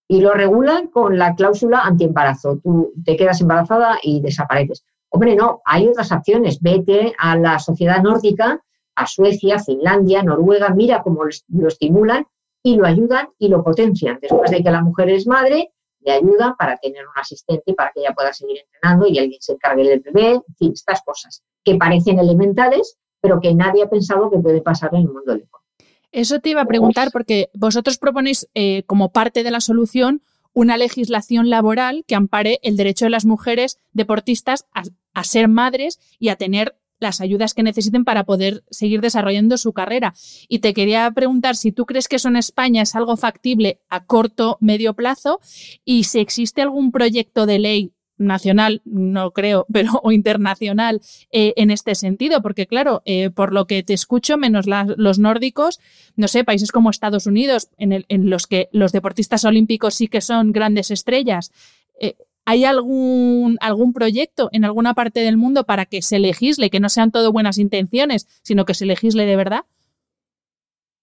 [0.08, 2.60] Y lo regulan con la cláusula antiembarazo.
[2.64, 4.86] Tú te quedas embarazada y desapareces.
[5.10, 6.62] Hombre, no, hay otras opciones.
[6.62, 8.62] Vete a la sociedad nórdica,
[8.96, 12.28] a Suecia, Finlandia, Noruega, mira cómo lo estimulan
[12.62, 14.20] y lo ayudan y lo potencian.
[14.22, 15.72] Después de que la mujer es madre,
[16.06, 19.54] le ayudan para tener un asistente para que ella pueda seguir entrenando y alguien se
[19.54, 24.30] encargue del bebé, en fin, estas cosas que parecen elementales, pero que nadie ha pensado
[24.30, 25.66] que puede pasar en el mundo del deporte.
[26.12, 30.22] Eso te iba a preguntar porque vosotros proponéis eh, como parte de la solución
[30.54, 36.30] una legislación laboral que ampare el derecho de las mujeres deportistas a, ser madres y
[36.30, 40.14] a tener las ayudas que necesiten para poder seguir desarrollando su carrera.
[40.48, 44.06] Y te quería preguntar si tú crees que eso en España es algo factible a
[44.06, 45.40] corto, medio plazo
[45.84, 51.72] y si existe algún proyecto de ley nacional, no creo, pero o internacional eh, en
[51.72, 55.80] este sentido, porque claro, eh, por lo que te escucho, menos los nórdicos,
[56.16, 60.08] no sé, países como Estados Unidos, en, el, en, los que los deportistas olímpicos sí
[60.08, 61.52] que son grandes estrellas,
[62.00, 66.80] eh, ¿hay algún, algún proyecto en alguna parte del mundo para que se legisle, que
[66.80, 69.66] no sean todo buenas intenciones, sino que se legisle de verdad?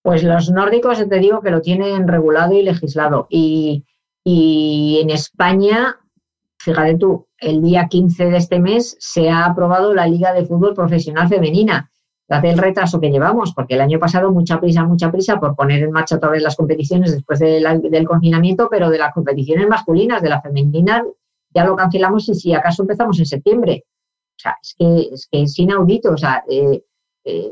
[0.03, 3.27] Pues los nórdicos, te digo que lo tienen regulado y legislado.
[3.31, 3.85] Y,
[4.25, 5.99] y en España
[6.63, 10.75] fíjate tú, el día 15 de este mes se ha aprobado la Liga de Fútbol
[10.75, 11.91] Profesional Femenina.
[12.29, 15.83] Date el retraso que llevamos, porque el año pasado mucha prisa, mucha prisa por poner
[15.83, 20.29] en marcha otra vez las competiciones después del confinamiento, pero de las competiciones masculinas, de
[20.29, 21.05] la femenina,
[21.55, 23.85] ya lo cancelamos y si acaso empezamos en septiembre.
[24.37, 26.13] O sea, es que es, que es inaudito.
[26.13, 26.83] O sea, eh,
[27.25, 27.51] eh,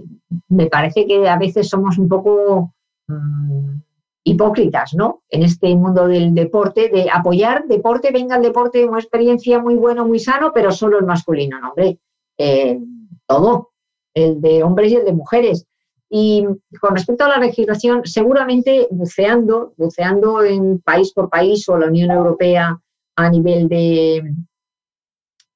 [0.48, 2.74] me parece que a veces somos un poco...
[3.08, 3.80] Mm,
[4.24, 5.22] hipócritas, ¿no?
[5.28, 10.06] En este mundo del deporte, de apoyar deporte, venga el deporte, una experiencia muy bueno,
[10.06, 11.70] muy sano, pero solo el masculino, ¿no?
[11.70, 11.98] Hombre,
[12.38, 12.78] eh,
[13.26, 13.70] todo,
[14.14, 15.66] el de hombres y el de mujeres.
[16.08, 16.44] Y
[16.80, 22.10] con respecto a la legislación, seguramente buceando, buceando en país por país o la Unión
[22.10, 22.80] Europea
[23.16, 24.34] a nivel de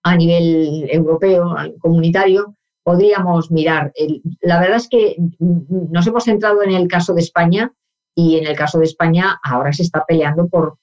[0.02, 3.90] a nivel europeo, comunitario, podríamos mirar.
[4.42, 7.72] la verdad es que nos hemos centrado en el caso de España,
[8.14, 10.78] y en el caso de España, ahora se está peleando por,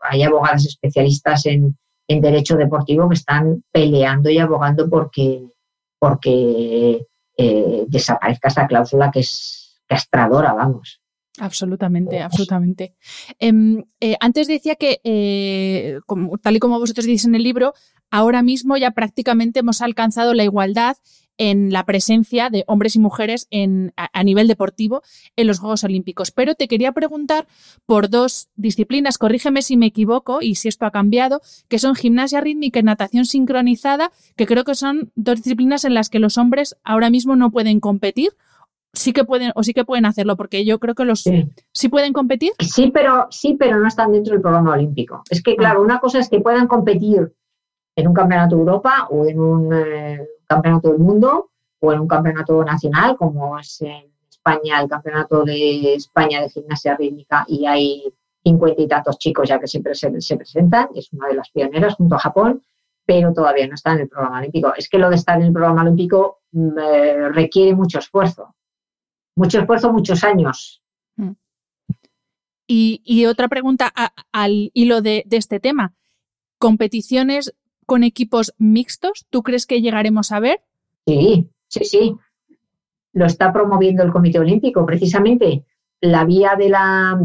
[0.00, 1.76] hay abogadas especialistas en,
[2.08, 5.46] derecho deportivo que están peleando y abogando porque,
[5.98, 11.02] porque eh, desaparezca esta cláusula que es castradora, vamos.
[11.38, 12.94] Absolutamente, absolutamente.
[13.38, 15.98] Em, eh, antes decía que, eh,
[16.42, 17.74] tal y como vosotros dices en el libro,
[18.10, 20.96] ahora mismo ya prácticamente hemos alcanzado la igualdad
[21.38, 25.02] en la presencia de hombres y mujeres en, a, nivel deportivo
[25.36, 26.32] en los Juegos Olímpicos.
[26.32, 27.46] Pero te quería preguntar
[27.86, 32.40] por dos disciplinas, corrígeme si me equivoco y si esto ha cambiado, que son gimnasia
[32.40, 36.76] rítmica y natación sincronizada, que creo que son dos disciplinas en las que los hombres
[36.82, 38.30] ahora mismo no pueden competir.
[38.94, 42.12] Sí que pueden, o sí que pueden hacerlo, porque yo creo que los sí, pueden
[42.12, 42.52] competir.
[42.58, 45.22] Sí, pero sí, pero no están dentro del programa olímpico.
[45.30, 45.84] Es que, claro, ah.
[45.84, 47.32] una cosa es que puedan competir
[47.96, 52.08] en un campeonato de Europa o en un eh, campeonato del mundo o en un
[52.08, 58.04] campeonato nacional, como es en España, el campeonato de España de gimnasia rítmica, y hay
[58.42, 62.16] cincuenta y tantos chicos ya que siempre se, presentan, es una de las pioneras junto
[62.16, 62.62] a Japón,
[63.04, 64.72] pero todavía no está en el programa olímpico.
[64.76, 68.54] Es que lo de estar en el programa olímpico mm, eh, requiere mucho esfuerzo,
[69.38, 70.82] mucho esfuerzo, muchos años.
[71.16, 71.32] Mm.
[72.66, 73.92] Y, otra pregunta
[74.30, 75.94] al hilo de, de, este tema.
[76.58, 77.54] ¿Competiciones
[77.86, 79.26] con equipos mixtos?
[79.30, 80.60] ¿Tú crees que llegaremos a ver?
[81.06, 82.14] Sí, sí, sí.
[83.14, 84.84] Lo está promoviendo el Comité Olímpico.
[84.84, 85.64] Precisamente
[86.02, 87.18] la vía de la,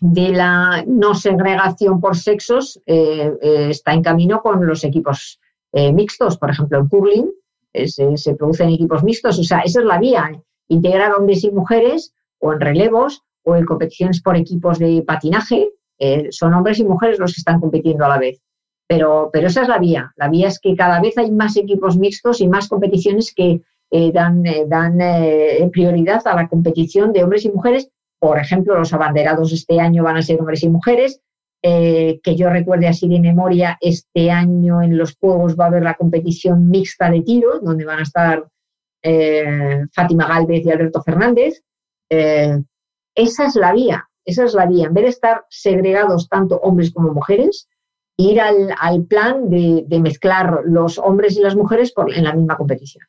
[0.00, 5.38] de la no segregación por sexos eh, eh, está en camino con los equipos
[5.72, 6.38] eh, mixtos.
[6.38, 7.30] Por ejemplo, en curling
[7.72, 9.38] se, se producen equipos mixtos.
[9.38, 10.32] O sea, esa es la vía.
[10.68, 15.70] Integrar hombres y mujeres o en relevos o en competiciones por equipos de patinaje.
[16.30, 18.42] son hombres y mujeres los que están compitiendo a la vez.
[18.88, 20.12] Pero, pero esa es la vía.
[20.16, 24.12] La vía es que cada vez hay más equipos mixtos y más competiciones que eh,
[24.12, 27.88] dan, eh, dan eh, prioridad a la competición de hombres y mujeres.
[28.18, 31.20] Por ejemplo, los abanderados este año van a ser hombres y mujeres.
[31.62, 35.94] que yo recuerde así de memoria, este año en los Juegos va a haber la
[35.94, 38.46] competición mixta de tiro, donde van a estar
[39.92, 41.62] Fátima Galvez y Alberto Fernández.
[42.08, 44.86] esa es la vía, esa es la vía.
[44.86, 47.68] En vez de estar segregados tanto hombres como mujeres,
[48.16, 53.04] ir al, plan de, mezclar los hombres y las mujeres en la misma competición.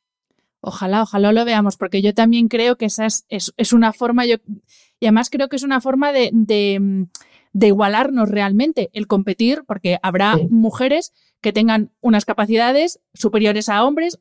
[0.60, 4.36] Ojalá, ojalá lo veamos, porque yo también creo que esa es, una forma, yo,
[5.00, 10.36] y además creo que es una forma de, de, igualarnos realmente, el competir, porque habrá
[10.50, 14.18] mujeres que tengan unas capacidades superiores a hombres,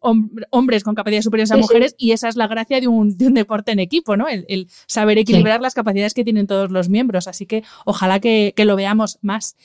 [0.51, 3.79] hombres con capacidades superiores a mujeres, y esa es la gracia de un, deporte en
[3.79, 4.27] equipo, ¿no?
[4.29, 7.27] El, saber equilibrar las capacidades que tienen todos los miembros.
[7.27, 9.57] Así que ojalá que, lo veamos más.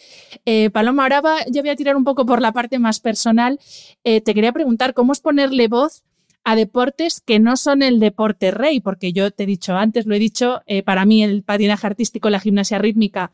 [0.46, 3.60] Eh, Paloma, ahora yo voy a tirar un poco por la parte más personal.
[4.04, 6.04] Eh, te quería preguntar, ¿cómo es ponerle voz?
[6.44, 10.16] a deportes que no son el deporte rey, porque yo te he dicho antes, lo
[10.16, 13.32] he dicho, eh, para mí el patinaje artístico, la gimnasia rítmica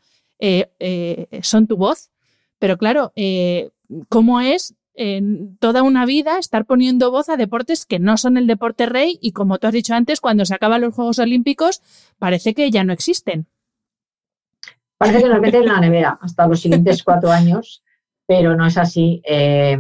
[1.42, 2.12] son tu voz,
[2.60, 3.14] pero claro,
[4.10, 8.48] cómo es en toda una vida estar poniendo voz a deportes que no son el
[8.48, 11.82] deporte rey y como tú has dicho antes, cuando se acaban los Juegos Olímpicos
[12.18, 13.48] parece que ya no existen.
[14.98, 17.84] Parece que nos meten en la nevera hasta los siguientes cuatro años,
[18.26, 19.22] pero no es así.
[19.24, 19.78] Eh,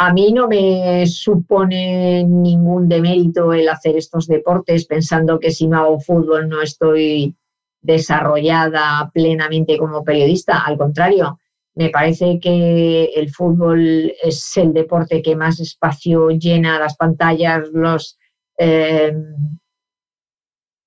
[0.00, 5.78] a mí no me supone ningún demérito el hacer estos deportes pensando que si no
[5.78, 7.36] hago fútbol no estoy
[7.82, 10.60] desarrollada plenamente como periodista.
[10.64, 11.40] Al contrario,
[11.78, 18.18] me parece que el fútbol es el deporte que más espacio llena las pantallas, los,
[18.58, 19.14] eh,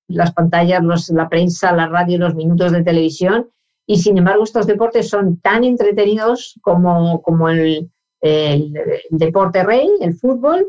[0.08, 3.48] las pantallas, la prensa, la radio, los minutos de televisión.
[3.86, 7.90] Y sin embargo, estos deportes son tan entretenidos como, como el,
[9.08, 10.68] deporte rey, el fútbol.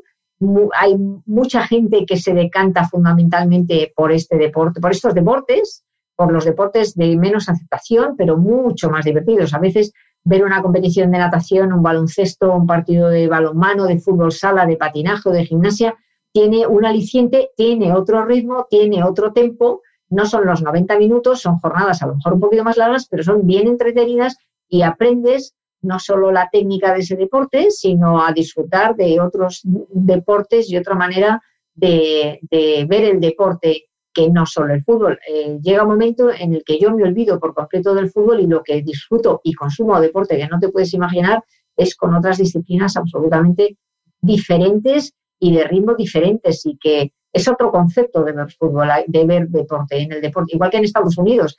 [0.80, 5.84] Hay mucha gente que se decanta fundamentalmente por este deporte, por estos deportes,
[6.16, 9.54] por los deportes de menos aceptación, pero mucho más divertidos.
[9.54, 9.92] A veces
[10.24, 14.78] ver una competición de natación, un baloncesto, un partido de balonmano, de fútbol sala, de
[14.78, 15.96] patinaje de gimnasia,
[16.32, 21.60] tiene un aliciente, tiene otro ritmo, tiene otro tempo, no son los 90 minutos, son
[21.60, 26.00] jornadas a lo mejor un poquito más largas, pero son bien entretenidas y aprendes no
[26.00, 31.42] solo la técnica de ese deporte, sino a disfrutar de otros deportes y otra manera
[31.76, 35.20] de, de ver el deporte que no solo el fútbol.
[35.28, 38.48] Eh, llega un momento en el que yo me olvido por completo del fútbol y
[38.48, 41.44] lo que disfruto y consumo deporte que no te puedes imaginar
[41.76, 43.78] es con otras disciplinas absolutamente
[44.22, 49.48] diferentes y de ritmo diferentes y que es otro concepto de ver fútbol, de ver
[49.50, 51.58] deporte en el deporte, igual que en Estados Unidos.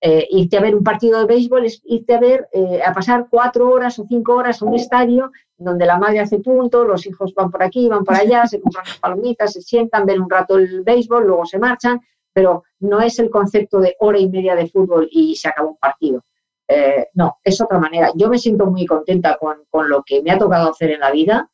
[0.00, 3.26] Eh, irte a ver un partido de béisbol es irte a ver, eh, a pasar
[3.28, 7.34] cuatro horas o cinco horas a un estadio donde la madre hace punto, los hijos
[7.34, 10.56] van por aquí, van por allá, se compran las palomitas, se sientan, ven un rato
[10.56, 12.00] el béisbol, luego se marchan,
[12.32, 15.76] pero no es el concepto de hora y media de fútbol y se acaba un
[15.76, 16.24] partido.
[16.68, 18.12] Eh, no, es otra manera.
[18.14, 21.10] Yo me siento muy contenta con, con, lo que me ha tocado hacer en la
[21.10, 21.50] vida.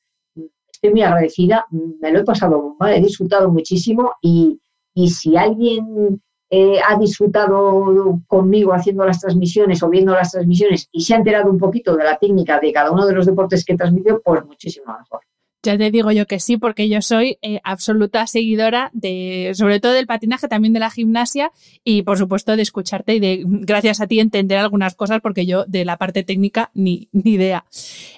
[0.70, 4.60] Estoy muy agradecida, me lo he pasado, he disfrutado muchísimo y,
[4.92, 6.20] y si alguien
[6.56, 11.50] eh, ha disfrutado conmigo haciendo las transmisiones o viendo las transmisiones y se ha enterado
[11.50, 14.96] un poquito de la técnica de cada uno de los deportes que transmitió, pues muchísimo
[14.96, 15.22] mejor.
[15.64, 19.92] Ya te digo yo que sí, porque yo soy eh, absoluta seguidora de, sobre todo
[19.92, 24.06] del patinaje, también de la gimnasia y por supuesto de escucharte y de, gracias a
[24.06, 27.64] ti, entender algunas cosas, porque yo de la parte técnica ni, ni idea.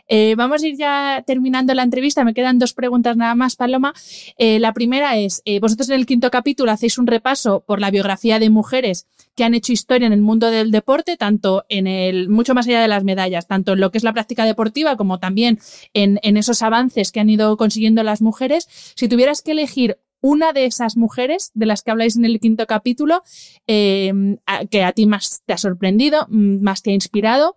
[0.09, 2.25] Eh, vamos a ir ya terminando la entrevista.
[2.25, 3.95] Me quedan dos preguntas nada más, Paloma.
[4.39, 8.41] Eh, la primera es, vosotros en el quinto capítulo hacéis un repaso por la biografía
[8.41, 9.07] de mujeres
[9.37, 12.81] que han hecho historia en el mundo del deporte, tanto en el, mucho más allá
[12.81, 15.61] de las medallas, tanto en lo que es la práctica deportiva como también
[15.93, 18.67] en, en esos avances que han ido consiguiendo las mujeres.
[18.97, 22.67] Si tuvieras que elegir una de esas mujeres de las que habláis en el quinto
[22.67, 23.23] capítulo,
[23.67, 24.39] em,
[24.71, 27.57] que a ti más te ha sorprendido, más te ha inspirado,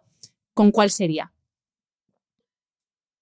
[0.54, 1.32] ¿con cuál sería?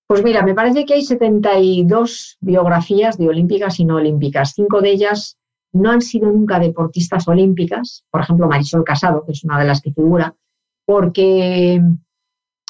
[0.08, 4.53] Pues mira, me parece que hay 72 biografías de olímpicas y no olímpicas.
[4.55, 5.38] Cinco de ellas
[5.78, 9.82] no han sido nunca deportistas olímpicas, por ejemplo Marisol Casado, que es una de las
[9.82, 10.36] que figura,
[10.86, 11.82] porque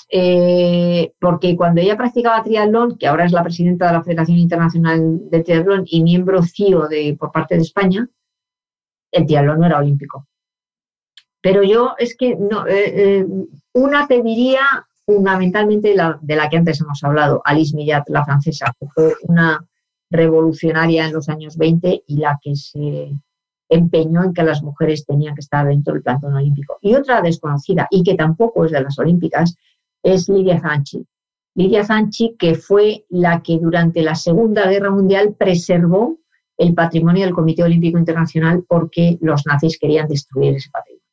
[0.09, 5.29] eh, porque cuando ella practicaba triatlón, que ahora es la presidenta de la Federación Internacional
[5.29, 8.07] de Triatlón y miembro CIO de, por parte de España,
[9.11, 10.27] el triatlón no era olímpico.
[11.41, 13.25] Pero yo es que no, eh, eh,
[13.73, 14.61] una te diría
[15.05, 19.65] fundamentalmente la, de la que antes hemos hablado, Alice Millat, la francesa, que fue una
[20.09, 23.11] revolucionaria en los años 20 y la que se
[23.69, 26.77] empeñó en que las mujeres tenían que estar dentro del plantón olímpico.
[26.81, 29.55] Y otra desconocida, y que tampoco es de las olímpicas,
[30.03, 31.05] es Lidia Zanchi.
[31.55, 36.17] Lidia Zanchi, que fue la que durante la Segunda Guerra Mundial preservó
[36.57, 41.03] el patrimonio del Comité Olímpico Internacional porque los nazis querían destruir ese patrimonio.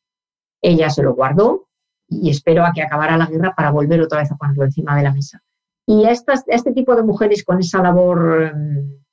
[0.62, 1.68] Ella se lo guardó
[2.09, 5.03] y esperó a que acabara la guerra para volver otra vez a ponerlo encima de
[5.03, 5.42] la mesa.
[5.87, 9.05] Y a, este tipo de mujeres con esa labor mm,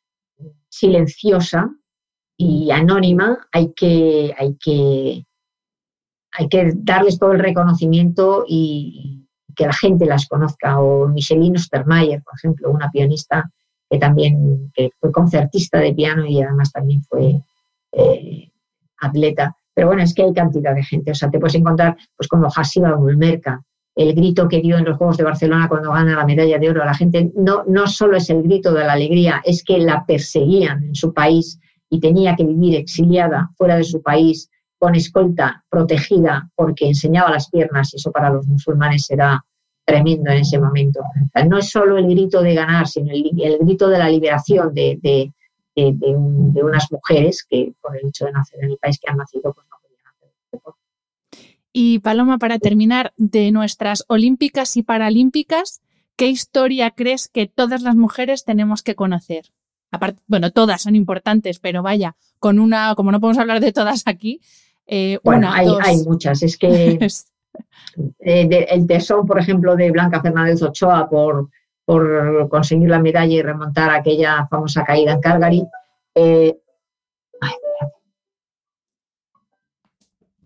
[0.69, 1.69] silenciosa
[2.37, 5.25] y anónima hay que, hay que,
[6.31, 9.21] hay que darles todo el reconocimiento y,
[9.55, 10.79] que la gente las conozca.
[10.79, 13.49] O Micheline Ostermayer, por ejemplo, una pianista
[13.89, 17.41] que también que fue concertista de piano y además también fue
[17.91, 18.51] eh,
[18.99, 19.55] atleta.
[19.73, 21.11] Pero bueno, es que hay cantidad de gente.
[21.11, 23.61] O sea, te puedes encontrar pues como Hasiba Ulmerka,
[23.95, 26.85] el grito que dio en los Juegos de Barcelona cuando gana la medalla de oro.
[26.85, 30.83] La gente no, no solo es el grito de la alegría, es que la perseguían
[30.83, 36.49] en su país y tenía que vivir exiliada fuera de su país con escolta protegida
[36.55, 39.45] porque enseñaba las piernas y eso para los musulmanes era
[39.85, 41.01] tremendo en ese momento.
[41.47, 45.31] no es solo el grito de ganar, sino el, grito de la liberación de, de,
[45.75, 49.53] de, unas mujeres que por el hecho de nacer en el país que han nacido
[49.53, 50.73] pues no podían hacer
[51.73, 55.81] y Paloma, para terminar, de nuestras olímpicas y paralímpicas,
[56.15, 59.51] ¿qué historia crees que todas las mujeres tenemos que conocer?
[59.91, 64.03] Aparte, bueno, todas son importantes, pero vaya, con una, como no podemos hablar de todas
[64.05, 64.41] aquí,
[64.87, 66.43] eh, bueno, hay, hay, muchas.
[66.43, 66.99] Es que
[68.19, 71.49] eh, el tesón, por ejemplo, de Blanca Fernández Ochoa por,
[71.85, 75.63] por conseguir la medalla y remontar aquella famosa caída en Calgary.
[76.15, 76.57] Eh,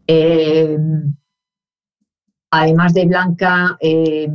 [0.08, 0.78] Eh,
[2.51, 4.30] además de Blanca, eh,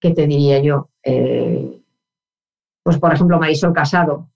[0.00, 0.90] ¿qué te diría yo?
[1.02, 1.80] Eh,
[2.82, 4.30] pues por ejemplo, Marisol Casado.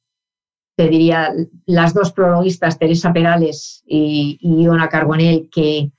[0.76, 1.34] Te diría
[1.66, 5.90] las dos prologuistas, Teresa Perales y, Iona Carbonell, que,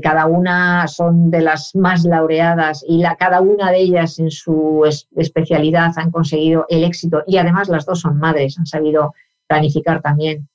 [0.00, 4.84] cada una son de las más laureadas y la, cada una de ellas en su
[5.16, 9.12] especialidad han conseguido el éxito y además las dos son madres, han sabido
[9.48, 10.48] planificar también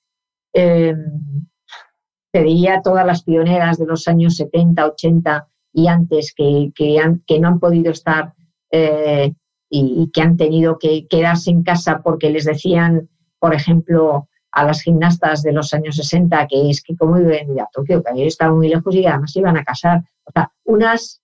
[2.31, 7.47] te diría todas las pioneras de los años 70, 80 y antes que, que, no
[7.47, 8.33] han podido estar
[8.71, 9.33] eh,
[9.69, 13.09] y, que han tenido que quedarse en casa porque les decían,
[13.39, 17.67] por ejemplo, a las gimnastas de los años 60 que es que cómo iban a
[17.71, 20.01] Tokio, que ayer estaban muy lejos y además iban a casar.
[20.25, 21.21] O sea, unas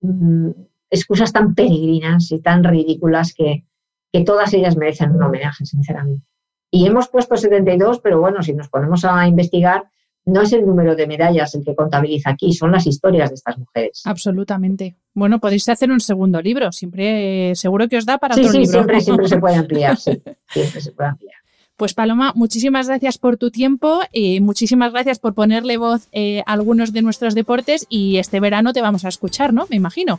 [0.00, 0.50] mm,
[0.90, 3.64] excusas tan peregrinas y tan ridículas que,
[4.12, 6.24] que todas ellas merecen un homenaje, sinceramente.
[6.70, 9.88] Y hemos puesto 72, pero bueno, si nos ponemos a investigar,
[10.26, 13.56] no es el número de medallas el que contabiliza aquí, son las historias de estas
[13.58, 14.02] mujeres.
[14.04, 14.96] Absolutamente.
[15.14, 18.72] Bueno, podéis hacer un segundo libro, siempre seguro que os da para otro sí, libro.
[18.72, 20.20] Siempre, siempre se puede ampliar, sí,
[20.50, 21.36] siempre se puede ampliar.
[21.76, 26.54] Pues Paloma, muchísimas gracias por tu tiempo y muchísimas gracias por ponerle voz eh, a
[26.54, 29.66] algunos de nuestros deportes y este verano te vamos a escuchar, ¿no?
[29.68, 30.18] Me imagino.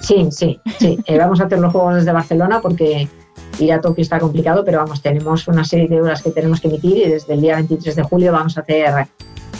[0.00, 0.98] Sí, sí, sí.
[1.06, 3.08] Eh, vamos a hacer los Juegos desde Barcelona porque
[3.58, 6.68] ir a Tokio está complicado, pero vamos, tenemos una serie de horas que tenemos que
[6.68, 8.86] emitir y desde el día 23 de julio vamos a hacer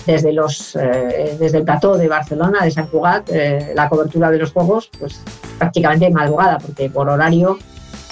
[0.06, 4.38] desde, los, eh, desde el plató de Barcelona, de San Cugat, eh, la cobertura de
[4.38, 5.20] los Juegos, pues
[5.58, 7.58] prácticamente madrugada, porque por horario,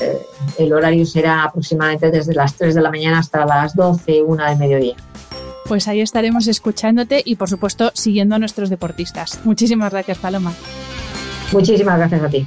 [0.01, 0.19] eh,
[0.59, 4.59] el horario será aproximadamente desde las 3 de la mañana hasta las 12, 1 del
[4.59, 4.95] mediodía.
[5.67, 9.39] Pues ahí estaremos escuchándote y, por supuesto, siguiendo a nuestros deportistas.
[9.45, 10.53] Muchísimas gracias, Paloma.
[11.53, 12.47] Muchísimas gracias a ti.